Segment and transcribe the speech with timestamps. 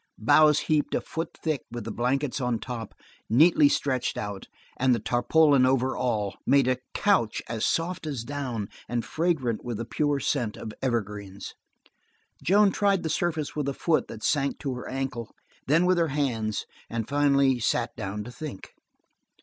[0.17, 2.95] Boughs heaped a foot thick with the blankets on top,
[3.29, 8.67] neatly stretched out, and the tarpaulin over all, made a couch as soft as down
[8.89, 11.53] and fragrant with the pure scent of evergreens.
[12.41, 15.35] Joan tried the surface with a foot that sank to her ankle,
[15.67, 18.73] then with her hands, and finally sat down to think.